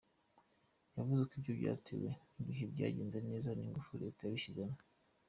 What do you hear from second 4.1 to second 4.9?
yabishyizemo.